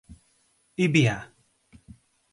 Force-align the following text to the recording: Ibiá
Ibiá 0.83 1.17